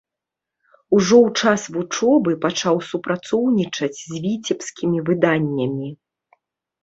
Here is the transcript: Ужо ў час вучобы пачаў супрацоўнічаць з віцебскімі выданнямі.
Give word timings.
Ужо 0.99 1.17
ў 1.25 1.41
час 1.41 1.61
вучобы 1.73 2.31
пачаў 2.45 2.75
супрацоўнічаць 2.91 3.97
з 4.07 4.19
віцебскімі 4.23 4.99
выданнямі. 5.11 5.89